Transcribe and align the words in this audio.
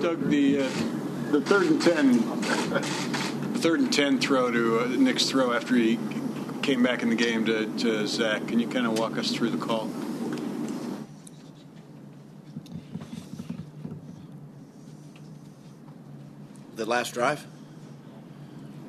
Doug, 0.00 0.28
the 0.28 0.60
uh, 0.60 0.68
the 1.32 1.40
third 1.40 1.66
and 1.66 1.82
ten, 1.82 2.20
third 3.54 3.80
and 3.80 3.92
ten 3.92 4.20
throw 4.20 4.50
to 4.50 4.80
uh, 4.80 4.86
Nick's 4.86 5.28
throw 5.28 5.52
after 5.52 5.74
he 5.74 5.98
came 6.62 6.82
back 6.84 7.02
in 7.02 7.08
the 7.08 7.16
game 7.16 7.44
to, 7.46 7.66
to 7.78 8.06
Zach. 8.06 8.46
Can 8.46 8.60
you 8.60 8.68
kind 8.68 8.86
of 8.86 8.96
walk 8.98 9.18
us 9.18 9.32
through 9.32 9.50
the 9.50 9.58
call? 9.58 9.90
The 16.76 16.86
last 16.86 17.14
drive? 17.14 17.44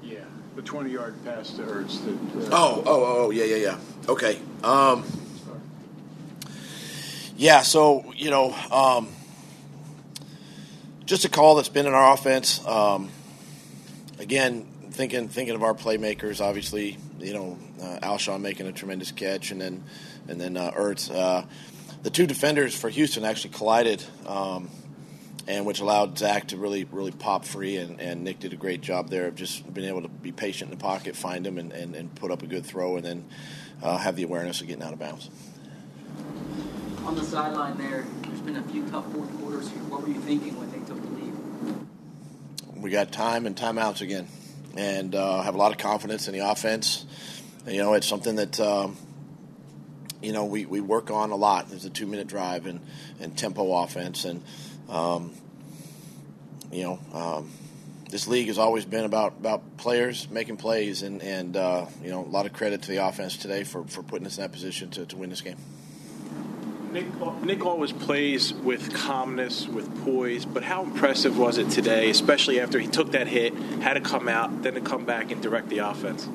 Yeah, 0.04 0.20
the 0.56 0.62
twenty-yard 0.62 1.16
pass 1.26 1.50
to 1.54 1.64
Ertz. 1.64 2.06
That, 2.06 2.54
uh, 2.54 2.56
oh, 2.56 2.84
oh, 2.86 3.26
oh, 3.26 3.30
yeah, 3.32 3.46
yeah, 3.46 3.56
yeah. 3.56 3.78
Okay. 4.08 4.40
Um, 4.64 5.04
yeah, 7.36 7.64
so 7.64 8.14
you 8.16 8.30
know, 8.30 8.54
um, 8.72 9.08
just 11.10 11.26
a 11.26 11.30
call 11.30 11.56
that's 11.56 11.70
been 11.70 11.88
in 11.88 11.94
our 11.94 12.14
offense. 12.14 12.64
Um, 12.68 13.10
again, 14.20 14.68
thinking 14.92 15.28
thinking 15.28 15.56
of 15.56 15.64
our 15.64 15.74
playmakers, 15.74 16.40
obviously, 16.40 16.98
you 17.18 17.34
know, 17.34 17.58
uh, 17.82 17.98
Alshon 18.04 18.42
making 18.42 18.68
a 18.68 18.72
tremendous 18.72 19.12
catch, 19.12 19.50
and 19.50 19.60
then 19.60 19.84
and 20.28 20.40
then 20.40 20.56
uh, 20.56 20.70
Ertz. 20.70 21.12
Uh, 21.12 21.48
the 22.04 22.12
two 22.12 22.28
defenders 22.28 22.76
for 22.78 22.90
Houston 22.90 23.26
actually 23.26 23.50
collided, 23.56 24.04
um, 24.28 24.70
and 25.48 25.66
which 25.66 25.80
allowed 25.80 26.16
Zach 26.16 26.50
to 26.50 26.58
really 26.58 26.84
really 26.84 27.12
pop 27.12 27.44
free, 27.44 27.78
and, 27.78 28.00
and 28.00 28.24
Nick 28.24 28.40
did 28.40 28.54
a 28.54 28.56
great 28.56 28.82
job 28.82 29.10
there 29.10 29.26
of 29.26 29.36
just 29.36 29.74
being 29.74 29.88
able 29.88 30.04
to 30.04 30.10
be 30.10 30.32
patient 30.32 30.72
in 30.72 30.78
the 30.78 30.82
pocket, 30.82 31.16
find 31.16 31.46
him, 31.46 31.58
and, 31.58 31.72
and, 31.72 31.96
and 31.96 32.14
put 32.14 32.30
up 32.30 32.44
a 32.44 32.48
good 32.48 32.68
throw, 32.68 32.98
and 32.98 33.06
then 33.06 33.26
uh, 33.82 33.98
have 33.98 34.16
the 34.16 34.24
awareness 34.24 34.62
of 34.62 34.68
getting 34.68 34.84
out 34.84 34.94
of 34.94 35.00
bounds. 35.00 35.32
On 37.04 37.16
the 37.16 37.24
sideline 37.24 37.80
there, 37.80 38.06
there's 38.22 38.42
been 38.42 38.58
a 38.58 38.64
few 38.64 38.86
tough 38.92 39.12
fourth 39.12 39.36
quarters 39.40 39.68
here. 39.72 39.80
What 39.86 40.04
were 40.04 40.10
you 40.10 40.22
thinking 40.22 40.60
when 40.60 40.70
they? 40.72 40.80
We 42.80 42.92
got 42.92 43.12
time 43.12 43.46
and 43.46 43.58
timeouts 43.58 44.00
again, 44.00 44.28
and 44.78 45.14
uh, 45.14 45.42
have 45.42 45.54
a 45.54 45.58
lot 45.58 45.74
of 45.74 45.78
confidence 45.78 46.30
in 46.30 46.34
the 46.34 46.50
offense. 46.50 47.06
You 47.68 47.80
know, 47.80 47.94
it's 47.94 48.08
something 48.08 48.38
that 48.38 48.58
um, 48.62 48.96
you 50.22 50.32
know 50.32 50.46
we, 50.46 50.66
we 50.66 50.80
work 50.80 51.12
on 51.12 51.32
a 51.32 51.36
lot. 51.36 51.70
There's 51.70 51.84
a 51.84 51.90
two 51.90 52.08
minute 52.08 52.28
drive 52.28 52.68
and, 52.68 52.80
and 53.20 53.38
tempo 53.38 53.84
offense, 53.84 54.24
and 54.24 54.42
um, 54.88 55.34
you 56.72 56.84
know 56.84 57.00
um, 57.14 57.52
this 58.10 58.30
league 58.30 58.48
has 58.48 58.58
always 58.58 58.86
been 58.86 59.04
about 59.04 59.34
about 59.40 59.76
players 59.76 60.30
making 60.30 60.56
plays, 60.56 61.04
and 61.04 61.22
and 61.22 61.58
uh, 61.58 61.86
you 62.02 62.10
know 62.10 62.24
a 62.24 62.32
lot 62.32 62.46
of 62.46 62.54
credit 62.54 62.84
to 62.84 62.92
the 62.92 63.06
offense 63.06 63.36
today 63.36 63.66
for, 63.66 63.84
for 63.84 64.04
putting 64.04 64.26
us 64.26 64.38
in 64.38 64.44
that 64.44 64.54
position 64.54 64.90
to, 64.92 65.06
to 65.06 65.18
win 65.18 65.30
this 65.30 65.42
game. 65.42 65.58
Nick, 66.92 67.06
Nick 67.44 67.66
always 67.66 67.92
plays 67.92 68.54
with 68.54 68.94
calmness, 68.94 69.68
with 69.68 70.04
poise, 70.04 70.46
but 70.46 70.64
how 70.64 70.84
impressive 70.84 71.38
was 71.38 71.58
it 71.58 71.70
today, 71.70 72.10
especially 72.10 72.60
after 72.60 72.80
he 72.80 72.88
took 72.88 73.12
that 73.12 73.28
hit, 73.28 73.54
had 73.82 73.94
to 73.94 74.02
come 74.02 74.28
out, 74.28 74.64
then 74.64 74.74
to 74.74 74.82
come 74.82 75.06
back 75.06 75.32
and 75.32 75.42
direct 75.42 75.70
the 75.70 75.80
offense? 75.80 76.28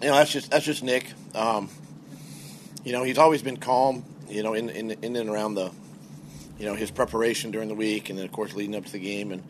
You 0.00 0.08
know, 0.08 0.16
that's 0.16 0.32
just 0.32 0.50
that's 0.50 0.64
just 0.64 0.82
Nick. 0.82 1.12
Um, 1.34 1.68
you 2.84 2.92
know, 2.92 3.02
he's 3.04 3.18
always 3.18 3.42
been 3.42 3.56
calm. 3.56 4.04
You 4.28 4.42
know, 4.42 4.54
in, 4.54 4.68
in 4.70 4.90
in 4.90 5.16
and 5.16 5.30
around 5.30 5.54
the, 5.54 5.70
you 6.58 6.66
know, 6.66 6.74
his 6.74 6.90
preparation 6.90 7.50
during 7.50 7.68
the 7.68 7.74
week, 7.74 8.10
and 8.10 8.18
then 8.18 8.26
of 8.26 8.32
course 8.32 8.54
leading 8.54 8.74
up 8.74 8.84
to 8.84 8.92
the 8.92 8.98
game, 8.98 9.32
and 9.32 9.42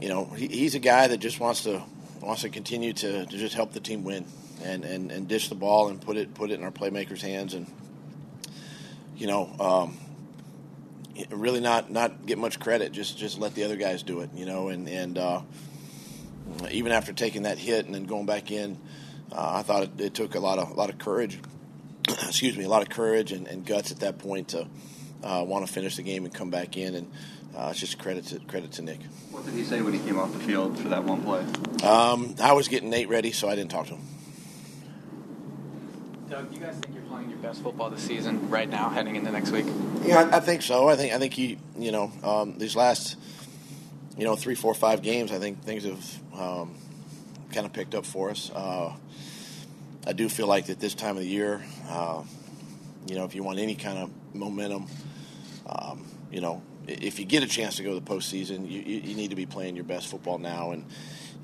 you 0.00 0.08
know, 0.08 0.24
he, 0.26 0.48
he's 0.48 0.74
a 0.74 0.80
guy 0.80 1.06
that 1.08 1.18
just 1.18 1.40
wants 1.40 1.62
to 1.62 1.82
wants 2.20 2.42
to 2.42 2.48
continue 2.48 2.92
to, 2.92 3.26
to 3.26 3.38
just 3.38 3.54
help 3.54 3.72
the 3.72 3.80
team 3.80 4.02
win 4.02 4.24
and, 4.62 4.84
and, 4.84 5.12
and 5.12 5.28
dish 5.28 5.50
the 5.50 5.54
ball 5.54 5.88
and 5.88 6.00
put 6.00 6.16
it 6.16 6.34
put 6.34 6.50
it 6.50 6.54
in 6.54 6.64
our 6.64 6.70
playmakers' 6.70 7.20
hands 7.20 7.54
and 7.54 7.66
you 9.16 9.26
know, 9.26 9.50
um, 9.60 9.98
really 11.30 11.60
not 11.60 11.90
not 11.90 12.26
get 12.26 12.38
much 12.38 12.58
credit. 12.60 12.92
Just 12.92 13.16
just 13.18 13.38
let 13.38 13.54
the 13.54 13.64
other 13.64 13.76
guys 13.76 14.02
do 14.02 14.20
it. 14.20 14.30
You 14.34 14.46
know, 14.46 14.68
and 14.68 14.88
and 14.88 15.18
uh, 15.18 15.42
even 16.70 16.92
after 16.92 17.12
taking 17.12 17.42
that 17.42 17.58
hit 17.58 17.86
and 17.86 17.94
then 17.94 18.04
going 18.04 18.26
back 18.26 18.50
in, 18.50 18.78
uh, 19.32 19.58
I 19.58 19.62
thought 19.62 19.84
it, 19.84 20.00
it, 20.00 20.14
took 20.14 20.34
a 20.34 20.40
lot 20.40 20.58
of 20.58 20.70
a 20.70 20.74
lot 20.74 20.90
of 20.90 20.98
courage. 20.98 21.38
excuse 22.08 22.56
me, 22.56 22.64
a 22.64 22.68
lot 22.68 22.82
of 22.82 22.88
courage 22.88 23.32
and, 23.32 23.46
and 23.46 23.64
guts 23.64 23.90
at 23.90 24.00
that 24.00 24.18
point 24.18 24.48
to 24.48 24.66
uh, 25.22 25.44
want 25.46 25.66
to 25.66 25.72
finish 25.72 25.96
the 25.96 26.02
game 26.02 26.24
and 26.24 26.34
come 26.34 26.50
back 26.50 26.76
in. 26.76 26.94
And 26.94 27.12
uh, 27.56 27.68
it's 27.70 27.80
just 27.80 27.98
credit 27.98 28.26
to 28.26 28.40
credit 28.40 28.72
to 28.72 28.82
Nick. 28.82 29.00
What 29.30 29.44
did 29.44 29.54
he 29.54 29.64
say 29.64 29.80
when 29.80 29.92
he 29.92 30.00
came 30.00 30.18
off 30.18 30.32
the 30.32 30.40
field 30.40 30.78
for 30.78 30.88
that 30.88 31.04
one 31.04 31.22
play? 31.22 31.44
Um, 31.88 32.34
I 32.42 32.52
was 32.52 32.68
getting 32.68 32.90
Nate 32.90 33.08
ready, 33.08 33.32
so 33.32 33.48
I 33.48 33.54
didn't 33.54 33.70
talk 33.70 33.86
to 33.86 33.94
him. 33.94 34.02
Doug, 36.28 36.48
do 36.48 36.58
you 36.58 36.64
guys 36.64 36.74
think 36.76 36.94
you're 36.94 37.04
playing 37.04 37.28
your 37.28 37.38
best 37.38 37.62
football 37.62 37.90
this 37.90 38.02
season 38.02 38.48
right 38.48 38.68
now, 38.68 38.88
heading 38.88 39.14
into 39.16 39.30
next 39.30 39.50
week? 39.50 39.66
Yeah, 40.02 40.28
I, 40.32 40.40
think 40.40 40.62
so. 40.62 40.88
I 40.88 40.96
think 40.96 41.12
I 41.12 41.18
think 41.18 41.34
he, 41.34 41.58
you 41.78 41.92
know, 41.92 42.10
um, 42.22 42.56
these 42.56 42.74
last, 42.74 43.16
you 44.16 44.24
know, 44.24 44.34
three, 44.34 44.54
four, 44.54 44.72
five 44.72 45.02
games, 45.02 45.32
I 45.32 45.38
think 45.38 45.62
things 45.62 45.84
have 45.84 46.20
um, 46.34 46.76
kind 47.52 47.66
of 47.66 47.74
picked 47.74 47.94
up 47.94 48.06
for 48.06 48.30
us. 48.30 48.50
Uh, 48.54 48.94
I 50.06 50.12
do 50.14 50.30
feel 50.30 50.46
like 50.46 50.66
that 50.66 50.80
this 50.80 50.94
time 50.94 51.16
of 51.16 51.22
the 51.22 51.28
year, 51.28 51.62
uh, 51.88 52.22
you 53.06 53.16
know, 53.16 53.24
if 53.24 53.34
you 53.34 53.42
want 53.42 53.58
any 53.58 53.74
kind 53.74 53.98
of 53.98 54.10
momentum, 54.34 54.86
um, 55.66 56.06
you 56.30 56.40
know, 56.40 56.62
if 56.86 57.18
you 57.18 57.26
get 57.26 57.42
a 57.42 57.46
chance 57.46 57.76
to 57.76 57.82
go 57.82 57.98
to 57.98 58.00
the 58.00 58.10
postseason, 58.10 58.70
you, 58.70 58.80
you 58.80 59.14
need 59.14 59.30
to 59.30 59.36
be 59.36 59.46
playing 59.46 59.76
your 59.76 59.84
best 59.84 60.08
football 60.08 60.38
now, 60.38 60.70
and 60.70 60.86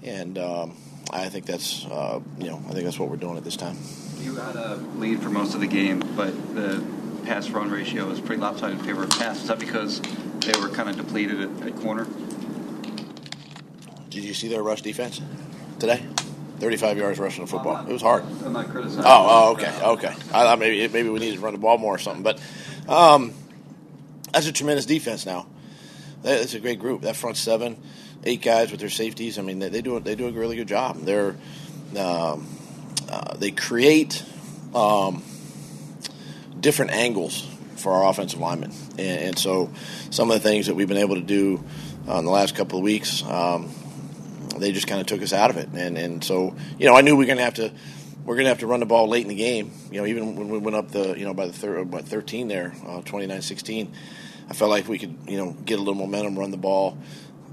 and 0.03 0.39
um, 0.39 0.77
I 1.11 1.29
think 1.29 1.45
that's 1.45 1.85
uh, 1.85 2.21
you 2.39 2.47
know 2.47 2.63
I 2.69 2.73
think 2.73 2.85
that's 2.85 2.99
what 2.99 3.11
we're 3.11 3.17
doing 3.17 3.37
at 3.37 3.45
this 3.45 3.57
time. 3.57 3.77
You 4.21 4.37
had 4.37 4.57
a 4.57 4.77
lead 4.97 5.23
for 5.23 5.31
most 5.31 5.55
of 5.55 5.61
the 5.61 5.67
game, 5.67 6.01
but 6.15 6.55
the 6.55 6.83
pass 7.25 7.49
run 7.51 7.71
ratio 7.71 8.07
was 8.07 8.21
pretty 8.21 8.41
lopsided 8.41 8.79
in 8.79 8.85
favor 8.85 9.05
of 9.05 9.11
pass. 9.11 9.43
Is 9.43 9.49
that 9.49 9.59
because 9.59 10.01
they 10.41 10.59
were 10.61 10.69
kind 10.69 10.89
of 10.89 10.97
depleted 10.97 11.41
at, 11.41 11.67
at 11.69 11.77
corner? 11.81 12.07
Did 14.11 14.25
you 14.25 14.35
see 14.35 14.49
their 14.49 14.63
rush 14.63 14.83
defense 14.83 15.21
today? 15.79 16.05
35 16.59 16.99
yards 16.99 17.19
rushing 17.19 17.45
the 17.45 17.51
football. 17.51 17.75
Not, 17.75 17.89
it 17.89 17.93
was 17.93 18.03
hard. 18.03 18.25
I'm 18.45 18.53
not 18.53 18.69
criticizing. 18.69 19.05
Oh, 19.05 19.07
oh 19.07 19.53
okay, 19.53 19.73
okay. 19.83 20.09
I 20.09 20.45
thought 20.45 20.59
maybe 20.59 20.87
maybe 20.89 21.09
we 21.09 21.19
needed 21.19 21.37
to 21.37 21.41
run 21.41 21.55
the 21.55 21.59
ball 21.59 21.79
more 21.79 21.95
or 21.95 21.99
something, 21.99 22.23
but 22.23 22.39
um, 22.87 23.33
that's 24.33 24.47
a 24.47 24.53
tremendous 24.53 24.85
defense 24.85 25.25
now. 25.25 25.47
That's 26.23 26.53
a 26.53 26.61
great 26.61 26.79
group. 26.79 27.03
That 27.03 27.17
front 27.17 27.39
seven, 27.39 27.83
eight 28.25 28.43
guys 28.43 28.71
with 28.71 28.81
their 28.81 28.91
safeties. 28.91 29.39
I 29.39 29.43
mean, 29.43 29.59
they, 29.59 29.71
they 29.71 29.81
do 29.81 29.99
they 30.01 30.15
do 30.15 30.29
a 30.29 30.33
really 30.33 30.57
good 30.57 30.69
job. 30.69 30.99
They're 30.99 31.35
um, 31.97 32.47
uh, 33.11 33.37
they 33.37 33.51
create 33.51 34.25
um, 34.75 35.23
different 36.61 36.93
angles 36.93 37.47
for 37.77 37.93
our 37.93 38.11
offensive 38.11 38.39
linemen, 38.39 38.73
and, 38.99 39.21
and, 39.21 39.39
so 39.39 39.71
some 40.11 40.31
of 40.31 40.41
the 40.41 40.49
things 40.49 40.67
that 40.67 40.75
we've 40.75 40.89
been 40.89 40.99
able 40.99 41.15
to 41.15 41.23
do 41.23 41.65
uh, 42.09 42.19
in 42.19 42.25
the 42.25 42.31
last 42.31 42.55
couple 42.55 42.79
of 42.79 42.85
weeks, 42.85 43.25
um, 43.25 43.71
they 44.59 44.71
just 44.71 44.87
kind 44.87 45.01
of 45.01 45.07
took 45.07 45.23
us 45.23 45.33
out 45.33 45.51
of 45.51 45.57
it, 45.57 45.69
and 45.75 45.97
and 45.99 46.23
so 46.23 46.55
you 46.79 46.87
know 46.87 46.95
I 46.95 47.01
knew 47.01 47.17
we 47.17 47.25
were 47.25 47.27
going 47.27 47.39
to 47.39 47.45
have 47.45 47.55
to. 47.55 47.73
We're 48.23 48.35
going 48.35 48.45
to 48.45 48.51
have 48.51 48.59
to 48.59 48.67
run 48.67 48.81
the 48.81 48.87
ball 48.87 49.09
late 49.09 49.23
in 49.23 49.29
the 49.29 49.35
game. 49.35 49.73
You 49.91 50.01
know, 50.01 50.07
even 50.07 50.37
when 50.37 50.51
we 50.51 50.59
went 50.59 50.77
up 50.77 50.91
the, 50.91 51.19
you 51.19 51.25
know, 51.25 51.33
by 51.33 51.47
the 51.47 51.55
thir- 51.55 51.83
by 51.85 52.03
13 52.03 52.49
there, 52.49 52.75
uh, 52.87 53.01
29-16, 53.01 53.89
I 54.49 54.53
felt 54.53 54.71
like 54.71 54.87
we 54.87 54.99
could, 54.99 55.17
you 55.27 55.39
know, 55.39 55.53
get 55.65 55.79
a 55.79 55.83
little 55.83 55.95
momentum, 55.95 56.39
run 56.39 56.51
the 56.51 56.59
ball, 56.59 56.99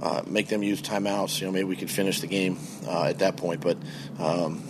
uh, 0.01 0.23
make 0.28 0.50
them 0.50 0.63
use 0.63 0.81
timeouts. 0.81 1.40
You 1.40 1.47
know, 1.47 1.53
maybe 1.53 1.63
we 1.63 1.78
could 1.78 1.90
finish 1.90 2.19
the 2.19 2.28
game 2.28 2.59
uh, 2.85 3.06
at 3.06 3.19
that 3.19 3.38
point. 3.38 3.62
But 3.62 3.78
um, 4.19 4.62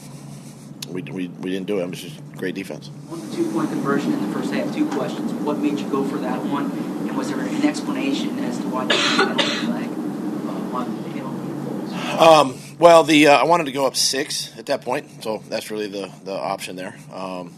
we, 0.88 1.02
we, 1.04 1.28
we 1.28 1.52
didn't 1.52 1.68
do 1.68 1.80
it. 1.80 1.84
It 1.84 1.90
was 1.90 2.02
just 2.02 2.38
great 2.38 2.56
defense. 2.56 2.90
On 3.10 3.20
the 3.20 3.36
two 3.36 3.52
point 3.52 3.70
conversion 3.70 4.14
in 4.14 4.28
the 4.28 4.34
first 4.34 4.54
half, 4.54 4.74
two 4.74 4.88
questions. 4.90 5.32
What 5.34 5.60
made 5.60 5.80
you 5.80 5.90
go 5.90 6.04
for 6.04 6.18
that 6.18 6.44
one? 6.44 6.72
And 7.08 7.18
was 7.18 7.30
there 7.30 7.40
an 7.40 7.66
explanation 7.66 8.40
as 8.40 8.58
to 8.58 8.68
why 8.68 8.84
you 8.84 8.90
flag 8.90 9.90
uh, 9.90 10.78
on 10.78 11.04
the 11.04 11.08
um, 12.18 12.58
well, 12.80 13.04
the 13.04 13.28
uh, 13.28 13.38
I 13.38 13.44
wanted 13.44 13.66
to 13.66 13.72
go 13.72 13.86
up 13.86 13.96
six 13.96 14.58
at 14.58 14.68
that 14.68 14.82
point, 14.82 15.24
so 15.24 15.44
that's 15.50 15.70
really 15.70 15.88
the, 15.88 16.12
the 16.24 16.34
option 16.34 16.76
there. 16.76 16.96
Um, 17.14 17.54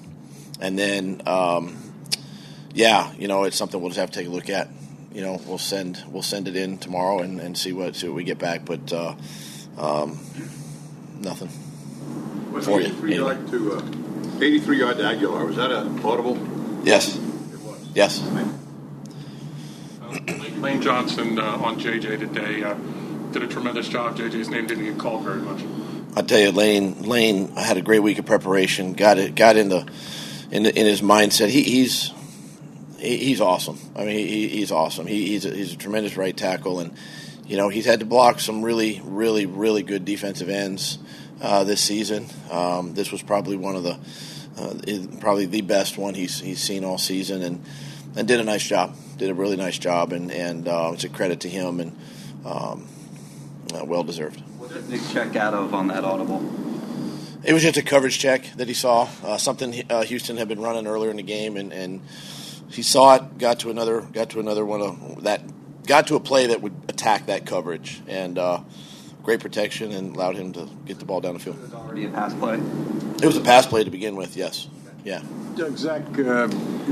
and 0.59 0.77
then, 0.77 1.21
um, 1.25 1.77
yeah, 2.73 3.13
you 3.13 3.27
know, 3.27 3.45
it's 3.45 3.55
something 3.55 3.79
we'll 3.79 3.89
just 3.89 3.99
have 3.99 4.11
to 4.11 4.19
take 4.19 4.27
a 4.27 4.31
look 4.31 4.49
at. 4.49 4.67
You 5.13 5.21
know, 5.21 5.41
we'll 5.45 5.57
send 5.57 6.03
we'll 6.09 6.23
send 6.23 6.47
it 6.47 6.55
in 6.55 6.77
tomorrow 6.77 7.19
and, 7.19 7.39
and 7.39 7.57
see 7.57 7.73
what 7.73 7.95
see 7.95 8.07
what 8.07 8.15
we 8.15 8.23
get 8.23 8.37
back. 8.37 8.65
But 8.65 8.91
uh, 8.91 9.15
um, 9.77 10.19
nothing. 11.21 11.49
Was 12.51 12.67
83 12.67 13.15
yard 13.15 13.47
to 13.49 13.73
uh, 13.73 14.41
83 14.41 14.79
yard 14.79 14.97
to 14.97 15.03
Agholor. 15.03 15.45
Was 15.45 15.55
that 15.57 15.71
a 15.71 15.81
audible? 16.07 16.37
Yes. 16.83 17.15
It 17.15 17.59
was. 17.61 17.87
Yes. 17.93 18.21
Uh, 20.01 20.19
Lane 20.57 20.81
Johnson 20.81 21.37
uh, 21.37 21.43
on 21.43 21.79
JJ 21.79 22.19
today 22.19 22.63
uh, 22.63 22.73
did 23.31 23.43
a 23.43 23.47
tremendous 23.47 23.87
job. 23.87 24.17
JJ's 24.17 24.49
name 24.49 24.65
didn't 24.65 24.85
get 24.85 24.97
called 24.97 25.23
very 25.23 25.41
much. 25.41 25.63
I 26.15 26.23
tell 26.23 26.39
you, 26.39 26.51
Lane. 26.51 27.03
Lane 27.03 27.55
had 27.55 27.77
a 27.77 27.81
great 27.81 27.99
week 27.99 28.17
of 28.17 28.25
preparation. 28.25 28.93
Got 28.93 29.19
it. 29.19 29.35
Got 29.35 29.55
in 29.55 29.69
the 29.69 29.87
in, 30.49 30.63
the, 30.63 30.77
in 30.77 30.87
his 30.87 31.01
mindset. 31.01 31.49
He, 31.49 31.61
he's 31.61 32.11
he, 32.97 33.17
he's 33.17 33.41
awesome. 33.41 33.77
I 33.95 34.05
mean, 34.05 34.27
he, 34.27 34.47
he's 34.47 34.71
awesome. 34.71 35.05
He, 35.05 35.27
he's 35.27 35.45
a, 35.45 35.53
he's 35.53 35.73
a 35.73 35.77
tremendous 35.77 36.17
right 36.17 36.35
tackle, 36.35 36.79
and 36.79 36.93
you 37.45 37.57
know 37.57 37.69
he's 37.69 37.85
had 37.85 37.99
to 37.99 38.05
block 38.07 38.39
some 38.39 38.63
really, 38.63 39.01
really, 39.03 39.45
really 39.45 39.83
good 39.83 40.03
defensive 40.03 40.49
ends 40.49 40.97
uh, 41.41 41.63
this 41.63 41.81
season. 41.81 42.27
Um, 42.51 42.93
this 42.93 43.11
was 43.11 43.21
probably 43.21 43.57
one 43.57 43.75
of 43.75 43.83
the 43.83 43.97
uh, 44.57 45.19
probably 45.19 45.45
the 45.45 45.61
best 45.61 45.97
one 45.97 46.13
he's 46.13 46.39
he's 46.39 46.61
seen 46.61 46.83
all 46.83 46.97
season, 46.97 47.41
and 47.41 47.63
and 48.15 48.27
did 48.27 48.39
a 48.39 48.43
nice 48.43 48.63
job. 48.63 48.95
did 49.17 49.29
a 49.29 49.33
really 49.33 49.57
nice 49.57 49.77
job, 49.77 50.13
and 50.13 50.31
and 50.31 50.67
uh, 50.67 50.91
it's 50.93 51.03
a 51.03 51.09
credit 51.09 51.41
to 51.41 51.49
him 51.49 51.79
and 51.79 51.95
um, 52.45 52.87
uh, 53.73 53.85
well 53.85 54.03
deserved. 54.03 54.41
What 54.57 54.73
did 54.73 54.89
Nick 54.89 55.01
check 55.11 55.35
out 55.35 55.53
of 55.53 55.73
on 55.73 55.87
that 55.87 56.03
audible? 56.03 56.43
It 57.41 57.53
was 57.53 57.63
just 57.63 57.77
a 57.77 57.81
coverage 57.81 58.19
check 58.19 58.43
that 58.57 58.67
he 58.67 58.73
saw, 58.73 59.07
uh, 59.23 59.37
something 59.37 59.89
uh, 59.89 60.03
Houston 60.03 60.35
had 60.35 60.49
been 60.49 60.59
running 60.59 60.85
earlier 60.85 61.09
in 61.09 61.15
the 61.15 61.23
game, 61.23 61.55
and, 61.55 61.71
and 61.71 62.01
he 62.69 62.83
saw 62.83 63.15
it, 63.15 63.37
got 63.37 63.59
to 63.59 63.69
another, 63.69 64.01
got 64.01 64.31
to 64.31 64.41
another 64.41 64.65
one 64.65 64.81
of 64.81 65.23
that, 65.23 65.41
got 65.87 66.07
to 66.07 66.15
a 66.15 66.19
play 66.19 66.47
that 66.47 66.61
would 66.61 66.73
attack 66.89 67.27
that 67.27 67.45
coverage, 67.45 68.01
and 68.07 68.37
uh, 68.37 68.59
great 69.29 69.41
protection, 69.41 69.91
and 69.91 70.15
allowed 70.15 70.35
him 70.35 70.51
to 70.53 70.67
get 70.87 70.97
the 70.97 71.05
ball 71.05 71.21
down 71.21 71.35
the 71.35 71.39
field. 71.39 71.55
It 71.57 71.61
was 71.61 71.73
already 71.75 72.05
a 72.05 72.09
pass 72.09 72.33
play. 72.33 72.55
It 72.55 73.25
was 73.27 73.37
a 73.37 73.41
pass 73.41 73.67
play 73.67 73.83
to 73.83 73.91
begin 73.91 74.15
with, 74.15 74.35
yes, 74.35 74.67
yeah. 75.03 75.21
Doug, 75.55 75.77
Zach 75.77 76.01
uh, 76.17 76.47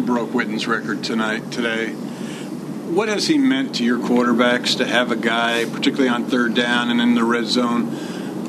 broke 0.06 0.36
Witten's 0.36 0.68
record 0.68 1.04
tonight, 1.04 1.52
today. 1.52 1.94
What 1.94 3.10
has 3.10 3.26
he 3.26 3.40
meant 3.40 3.74
to 3.78 3.84
your 3.84 3.98
quarterbacks 3.98 4.78
to 4.78 4.86
have 4.86 5.12
a 5.12 5.16
guy, 5.16 5.66
particularly 5.66 6.10
on 6.10 6.26
third 6.26 6.54
down 6.54 6.92
and 6.92 7.02
in 7.02 7.16
the 7.16 7.24
red 7.24 7.46
zone, 7.46 7.90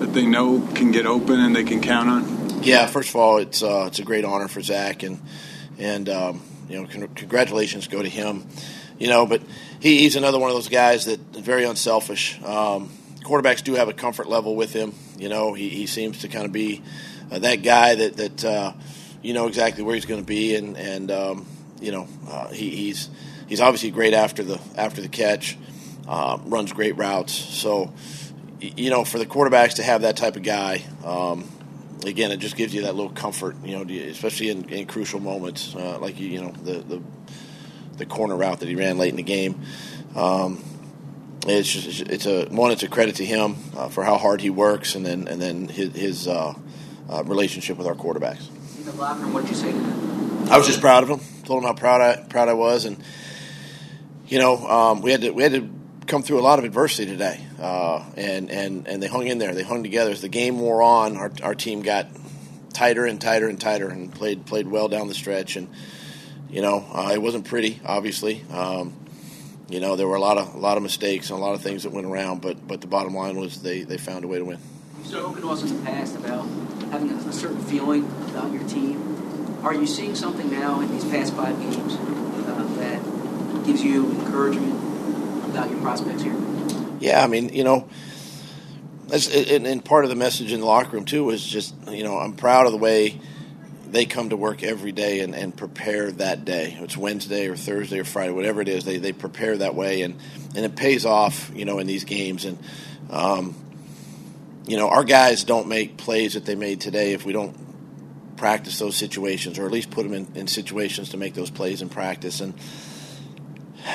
that 0.01 0.13
they 0.13 0.27
know 0.27 0.61
can 0.75 0.93
get 0.93 1.07
open 1.07 1.41
and 1.41 1.57
they 1.57 1.65
can 1.65 1.81
count 1.81 2.11
on? 2.11 2.63
Yeah, 2.63 2.89
first 2.89 3.09
of 3.09 3.17
all, 3.17 3.39
it's 3.39 3.63
uh, 3.63 3.85
it's 3.87 4.01
a 4.01 4.05
great 4.05 4.27
honor 4.27 4.49
for 4.49 4.61
Zach, 4.61 5.03
and 5.03 5.19
and 5.79 6.11
um, 6.11 6.43
you 6.69 6.79
know, 6.79 6.87
con- 6.87 7.09
congratulations 7.15 7.89
go 7.89 8.03
to 8.03 8.09
him. 8.09 8.47
You 8.99 9.09
know, 9.09 9.25
but 9.25 9.41
he, 9.81 10.01
he's 10.01 10.15
another 10.15 10.39
one 10.39 10.51
of 10.51 10.57
those 10.57 10.69
guys 10.69 11.07
that 11.07 11.21
very 11.21 11.65
unselfish. 11.65 12.39
Um, 12.43 12.91
quarterbacks 13.29 13.63
do 13.63 13.75
have 13.75 13.89
a 13.89 13.93
comfort 13.93 14.29
level 14.29 14.57
with 14.57 14.73
him. 14.73 14.95
You 15.19 15.29
know, 15.29 15.53
he, 15.53 15.69
he 15.69 15.87
seems 15.87 16.21
to 16.21 16.29
kind 16.29 16.47
of 16.47 16.53
be 16.53 16.83
uh, 17.31 17.39
that 17.41 17.57
guy 17.57 17.95
that 17.95 18.17
that 18.17 18.45
uh, 18.45 18.73
you 19.23 19.35
know 19.35 19.47
exactly 19.47 19.85
where 19.85 19.95
he's 19.95 20.07
going 20.07 20.21
to 20.21 20.27
be, 20.27 20.57
and 20.57 20.77
and 20.77 21.11
um, 21.11 21.47
you 21.81 21.93
know 21.93 22.09
uh, 22.29 22.49
he, 22.49 22.71
he's 22.71 23.11
he's 23.47 23.61
obviously 23.61 23.91
great 23.91 24.15
after 24.15 24.43
the 24.43 24.61
after 24.77 25.03
the 25.03 25.09
catch, 25.09 25.59
uh, 26.09 26.39
runs 26.47 26.73
great 26.73 26.97
routes. 26.97 27.33
So 27.33 27.93
you 28.61 28.91
know, 28.91 29.05
for 29.05 29.19
the 29.19 29.27
quarterbacks 29.27 29.75
to 29.75 29.83
have 29.83 30.03
that 30.03 30.17
type 30.17 30.37
of 30.37 30.43
guy, 30.43 30.83
um, 31.05 31.49
again, 32.05 32.33
it 32.33 32.39
just 32.39 32.57
gives 32.57 32.75
you 32.75 32.83
that 32.83 32.95
little 32.95 33.13
comfort, 33.13 33.57
you 33.65 33.77
know, 33.77 33.95
especially 34.05 34.51
in, 34.51 34.69
in 34.69 34.87
crucial 34.87 35.21
moments, 35.21 35.75
uh, 35.77 35.99
like 36.01 36.19
you 36.19 36.41
know 36.41 36.51
the, 36.51 36.79
the 36.79 37.03
the 37.99 38.07
corner 38.07 38.37
route 38.37 38.61
that 38.61 38.69
he 38.69 38.75
ran 38.75 38.97
late 38.99 39.11
in 39.11 39.17
the 39.17 39.23
game. 39.23 39.61
Um, 40.17 40.63
it's 41.47 41.71
just 41.71 42.01
it's 42.03 42.27
a 42.27 42.47
one. 42.47 42.73
It's 42.73 42.83
a 42.83 42.89
credit 42.89 43.17
to 43.17 43.25
him 43.25 43.57
uh, 43.77 43.89
for 43.89 44.03
how 44.05 44.19
hard 44.19 44.41
he 44.41 44.51
works, 44.51 44.95
and 44.95 45.05
then 45.05 45.29
and 45.29 45.41
then 45.41 45.69
his, 45.69 45.95
his 45.95 46.29
uh, 46.29 46.55
uh, 47.09 47.25
relationship 47.25 47.77
with 47.79 47.87
our 47.87 47.95
quarterbacks. 47.95 48.49
In 48.79 48.85
the 48.85 48.93
locker 48.93 49.21
room, 49.21 49.33
what 49.33 49.43
did 49.43 49.51
you 49.51 49.57
say 49.57 49.73
to? 49.73 50.09
I 50.51 50.59
was 50.59 50.67
just 50.67 50.81
proud 50.81 51.03
of 51.03 51.11
him. 51.11 51.21
Told 51.45 51.63
him 51.63 51.67
how 51.67 51.75
proud 51.75 52.01
I 52.01 52.23
proud 52.23 52.49
I 52.49 52.55
was, 52.55 52.85
and 52.85 53.03
you 54.27 54.39
know 54.39 54.57
um, 54.67 55.03
we 55.03 55.13
had 55.13 55.21
to 55.23 55.31
we 55.31 55.43
had 55.43 55.53
to 55.53 55.71
come 56.07 56.23
through 56.23 56.41
a 56.41 56.43
lot 56.43 56.59
of 56.59 56.65
adversity 56.65 57.07
today, 57.07 57.45
uh, 57.61 58.05
and 58.17 58.51
and 58.51 58.89
and 58.89 59.03
they 59.03 59.07
hung 59.07 59.27
in 59.27 59.39
there. 59.39 59.55
They 59.55 59.63
hung 59.63 59.83
together 59.83 60.11
as 60.11 60.21
the 60.21 60.29
game 60.29 60.59
wore 60.59 60.83
on. 60.83 61.17
Our 61.17 61.31
our 61.43 61.55
team 61.55 61.83
got 61.83 62.09
tighter 62.73 63.07
and 63.07 63.21
tighter 63.21 63.49
and 63.49 63.61
tighter, 63.61 63.89
and 63.89 64.13
played 64.13 64.47
played 64.47 64.67
well 64.67 64.89
down 64.89 65.09
the 65.09 65.15
stretch. 65.15 65.57
And 65.57 65.69
you 66.51 66.63
know 66.63 66.85
uh, 66.93 67.11
it 67.13 67.23
wasn't 67.23 67.47
pretty, 67.47 67.81
obviously. 67.85 68.45
Um, 68.53 68.95
you 69.69 69.81
know 69.81 69.97
there 69.97 70.09
were 70.09 70.17
a 70.17 70.21
lot 70.21 70.39
of 70.39 70.55
a 70.55 70.59
lot 70.59 70.77
of 70.77 70.83
mistakes 70.83 71.31
and 71.31 71.39
a 71.39 71.43
lot 71.43 71.55
of 71.55 71.63
things 71.63 71.83
that 71.83 71.93
went 71.93 72.07
around, 72.07 72.41
but 72.41 72.67
but 72.67 72.81
the 72.81 72.87
bottom 72.87 73.15
line 73.15 73.37
was 73.37 73.63
they 73.63 73.83
they 73.83 73.99
found 73.99 74.25
a 74.25 74.29
way 74.29 74.39
to 74.39 74.45
win. 74.45 74.59
You've 74.99 75.07
spoken 75.09 75.43
to 75.43 75.51
us 75.51 75.63
in 75.63 75.77
the 75.77 75.83
past 75.85 76.17
about 76.17 76.47
having 76.91 77.11
a, 77.11 77.33
certain 77.33 77.61
feeling 77.63 78.05
about 78.31 78.53
your 78.53 78.67
team. 78.69 79.61
Are 79.63 79.75
you 79.75 79.87
seeing 79.87 80.15
something 80.15 80.51
now 80.51 80.81
in 80.81 80.91
these 80.91 81.05
past 81.05 81.35
five 81.35 81.59
games 81.61 81.95
uh, 81.95 82.75
that 82.79 83.65
gives 83.67 83.83
you 83.83 84.11
encouragement 84.11 84.75
about 85.51 85.71
your 85.71 85.81
prospects 85.81 86.23
here? 86.23 86.37
Yeah, 87.01 87.23
I 87.23 87.27
mean, 87.27 87.51
you 87.51 87.65
know, 87.65 87.89
that's, 89.07 89.29
and, 89.35 89.67
and 89.67 89.85
part 89.85 90.05
of 90.05 90.11
the 90.11 90.17
message 90.17 90.53
in 90.53 90.61
the 90.61 90.67
locker 90.67 90.91
room 90.91 91.05
too 91.05 91.31
is 91.31 91.45
just, 91.45 91.75
you 91.89 92.03
know, 92.03 92.19
I'm 92.19 92.35
proud 92.35 92.67
of 92.67 92.73
the 92.73 92.79
way 92.79 93.21
they 93.91 94.05
come 94.05 94.31
to 94.31 94.37
work 94.37 94.63
every 94.63 94.93
day 94.93 95.21
and, 95.21 95.35
and 95.35 95.57
prepare 95.57 96.11
that 96.13 96.45
day. 96.45 96.77
It's 96.81 96.97
Wednesday 96.97 97.49
or 97.49 97.57
Thursday 97.57 97.99
or 97.99 98.05
Friday, 98.05 98.33
whatever 98.33 98.61
it 98.61 98.69
is. 98.69 98.85
They 98.85 98.99
they 98.99 99.13
prepare 99.13 99.57
that 99.59 99.75
way, 99.75 100.03
and 100.03 100.17
and 100.55 100.65
it 100.65 100.77
pays 100.77 101.07
off, 101.07 101.51
you 101.55 101.65
know, 101.65 101.79
in 101.79 101.87
these 101.87 102.05
games. 102.05 102.45
And 102.45 102.59
um, 103.11 103.55
you 104.67 104.77
know, 104.77 104.89
our 104.89 105.05
guys 105.05 105.45
don't 105.45 105.69
make 105.69 105.97
plays 105.97 106.35
that 106.35 106.45
they 106.45 106.55
made 106.55 106.81
today 106.81 107.13
if 107.13 107.25
we 107.25 107.33
don't 107.33 107.57
practice 108.37 108.79
those 108.79 108.97
situations, 108.97 109.59
or 109.59 109.67
at 109.67 109.73
least 109.73 109.91
put 109.91 110.05
them 110.05 110.15
in, 110.15 110.29
in 110.35 110.47
situations 110.47 111.11
to 111.11 111.17
make 111.17 111.35
those 111.35 111.51
plays 111.51 111.83
in 111.83 111.89
practice. 111.89 112.41
And 112.41 112.55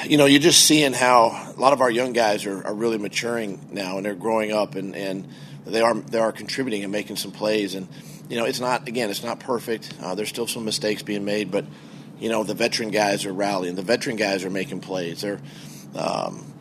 you 0.06 0.18
know, 0.18 0.26
you're 0.26 0.42
just 0.42 0.66
seeing 0.66 0.94
how 0.94 1.54
a 1.56 1.60
lot 1.60 1.74
of 1.74 1.82
our 1.82 1.92
young 1.92 2.14
guys 2.14 2.46
are, 2.46 2.66
are 2.66 2.74
really 2.74 2.98
maturing 2.98 3.68
now, 3.72 3.98
and 3.98 4.06
they're 4.06 4.16
growing 4.16 4.52
up, 4.52 4.76
and, 4.76 4.96
and 4.96 5.28
they 5.66 5.82
are 5.82 5.94
they 5.94 6.20
are 6.20 6.32
contributing 6.32 6.84
and 6.84 6.92
making 6.92 7.16
some 7.16 7.32
plays. 7.32 7.76
And 7.76 7.88
you 8.30 8.38
know, 8.38 8.46
it's 8.46 8.60
not 8.60 8.88
again, 8.88 9.10
it's 9.10 9.24
not 9.24 9.40
perfect. 9.40 9.94
Uh, 10.02 10.16
there's 10.16 10.30
still 10.30 10.48
some 10.48 10.66
mistakes 10.66 11.02
being 11.02 11.26
made, 11.26 11.52
but 11.52 11.66
you 12.20 12.30
know, 12.30 12.44
the 12.44 12.54
veteran 12.54 12.92
guys 12.92 13.26
are 13.26 13.34
rallying. 13.34 13.76
The 13.76 13.82
veteran 13.82 14.16
guys 14.16 14.44
are 14.46 14.50
making 14.50 14.82
plays. 14.82 15.22
They're 15.22 15.42
um, 15.96 16.52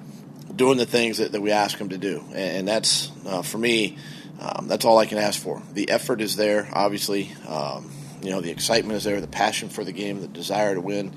doing 0.54 0.76
the 0.78 0.86
things 0.86 1.18
that, 1.18 1.32
that 1.32 1.40
we 1.40 1.52
ask 1.52 1.78
them 1.78 1.90
to 1.90 1.98
do, 1.98 2.24
and, 2.28 2.58
and 2.58 2.68
that's 2.68 3.10
uh, 3.26 3.42
for 3.42 3.58
me. 3.58 3.98
Um, 4.40 4.66
that's 4.66 4.84
all 4.84 4.98
I 4.98 5.06
can 5.06 5.18
ask 5.18 5.40
for. 5.40 5.62
The 5.72 5.88
effort 5.90 6.20
is 6.20 6.34
there, 6.34 6.68
obviously. 6.72 7.30
Um, 7.46 7.92
you 8.22 8.30
know, 8.30 8.40
the 8.40 8.50
excitement 8.50 8.96
is 8.96 9.04
there, 9.04 9.20
the 9.20 9.28
passion 9.28 9.68
for 9.68 9.84
the 9.84 9.92
game, 9.92 10.20
the 10.20 10.26
desire 10.26 10.74
to 10.74 10.80
win, 10.80 11.12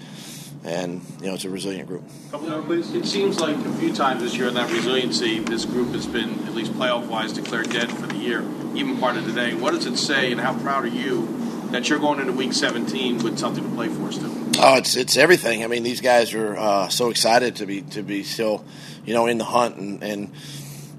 and 0.65 1.01
you 1.21 1.27
know, 1.27 1.35
it's 1.35 1.45
a 1.45 1.49
resilient 1.49 1.87
group. 1.87 2.03
It 2.33 3.05
seems 3.05 3.39
like 3.39 3.55
a 3.55 3.73
few 3.73 3.93
times 3.93 4.23
this 4.23 4.35
year 4.35 4.47
in 4.47 4.55
that 4.55 4.71
resiliency, 4.71 5.39
this 5.39 5.63
group 5.63 5.93
has 5.93 6.07
been, 6.07 6.45
at 6.45 6.55
least 6.55 6.73
playoff 6.73 7.07
wise, 7.07 7.33
declared 7.33 7.69
dead 7.69 7.91
for 7.91 8.07
the 8.07 8.17
year, 8.17 8.43
even 8.73 8.97
part 8.97 9.15
of 9.15 9.25
today. 9.25 9.53
What 9.53 9.73
does 9.73 9.85
it 9.85 9.97
say, 9.97 10.31
and 10.31 10.41
how 10.41 10.57
proud 10.57 10.83
are 10.83 10.87
you 10.87 11.27
that 11.71 11.87
you're 11.87 11.99
going 11.99 12.19
into 12.19 12.33
Week 12.33 12.53
17 12.53 13.23
with 13.23 13.37
something 13.37 13.63
to 13.63 13.69
play 13.75 13.89
for 13.89 14.11
still? 14.11 14.31
Oh, 14.57 14.77
it's 14.77 14.95
it's 14.95 15.17
everything. 15.17 15.63
I 15.63 15.67
mean, 15.67 15.83
these 15.83 16.01
guys 16.01 16.33
are 16.33 16.57
uh, 16.57 16.89
so 16.89 17.09
excited 17.09 17.57
to 17.57 17.65
be 17.67 17.81
to 17.81 18.01
be 18.01 18.23
still, 18.23 18.65
you 19.05 19.13
know, 19.13 19.27
in 19.27 19.37
the 19.37 19.43
hunt 19.43 19.77
and 19.77 20.03
and 20.03 20.31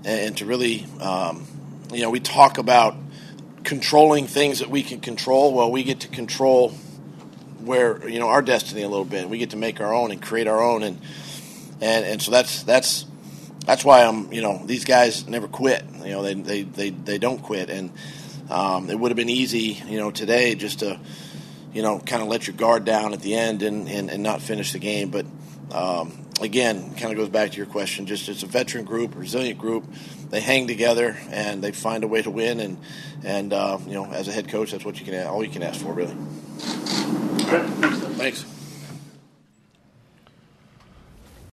and 0.04 0.36
to 0.36 0.46
really, 0.46 0.86
um, 1.00 1.44
you 1.92 2.02
know, 2.02 2.10
we 2.10 2.20
talk 2.20 2.58
about 2.58 2.94
controlling 3.64 4.28
things 4.28 4.60
that 4.60 4.70
we 4.70 4.84
can 4.84 5.00
control. 5.00 5.52
Well, 5.52 5.72
we 5.72 5.82
get 5.82 6.00
to 6.00 6.08
control 6.08 6.72
where 7.66 8.08
you 8.08 8.18
know 8.18 8.28
our 8.28 8.42
destiny 8.42 8.82
a 8.82 8.88
little 8.88 9.04
bit. 9.04 9.28
We 9.28 9.38
get 9.38 9.50
to 9.50 9.56
make 9.56 9.80
our 9.80 9.92
own 9.92 10.12
and 10.12 10.22
create 10.22 10.46
our 10.46 10.62
own, 10.62 10.82
and 10.82 11.00
and 11.80 12.04
and 12.04 12.22
so 12.22 12.30
that's 12.30 12.62
that's 12.62 13.04
that's 13.66 13.84
why 13.84 14.04
I'm 14.04 14.32
you 14.32 14.40
know 14.40 14.62
these 14.64 14.84
guys 14.84 15.26
never 15.26 15.48
quit. 15.48 15.84
You 16.04 16.12
know 16.12 16.22
they 16.22 16.34
they 16.34 16.62
they, 16.62 16.90
they 16.90 17.18
don't 17.18 17.42
quit, 17.42 17.68
and 17.68 17.92
um, 18.48 18.88
it 18.88 18.98
would 18.98 19.10
have 19.10 19.16
been 19.16 19.28
easy 19.28 19.82
you 19.86 19.98
know 19.98 20.10
today 20.10 20.54
just 20.54 20.78
to 20.78 20.98
you 21.74 21.82
know 21.82 21.98
kind 21.98 22.22
of 22.22 22.28
let 22.28 22.46
your 22.46 22.56
guard 22.56 22.84
down 22.84 23.12
at 23.12 23.20
the 23.20 23.34
end 23.34 23.62
and 23.62 23.88
and, 23.88 24.10
and 24.10 24.22
not 24.22 24.40
finish 24.40 24.72
the 24.72 24.78
game, 24.78 25.10
but. 25.10 25.26
Um, 25.72 26.26
again, 26.40 26.94
kind 26.94 27.12
of 27.12 27.16
goes 27.16 27.28
back 27.28 27.50
to 27.50 27.56
your 27.56 27.66
question. 27.66 28.06
Just 28.06 28.28
it's 28.28 28.42
a 28.42 28.46
veteran 28.46 28.84
group, 28.84 29.16
resilient 29.16 29.58
group. 29.58 29.84
They 30.30 30.40
hang 30.40 30.66
together 30.66 31.16
and 31.30 31.62
they 31.62 31.72
find 31.72 32.04
a 32.04 32.08
way 32.08 32.22
to 32.22 32.30
win. 32.30 32.60
And 32.60 32.78
and 33.24 33.52
uh, 33.52 33.78
you 33.86 33.94
know, 33.94 34.04
as 34.06 34.28
a 34.28 34.32
head 34.32 34.48
coach, 34.48 34.72
that's 34.72 34.84
what 34.84 34.98
you 35.00 35.04
can 35.04 35.26
all 35.26 35.42
you 35.44 35.50
can 35.50 35.62
ask 35.62 35.80
for, 35.80 35.92
really. 35.92 36.14
Thanks. 37.46 38.55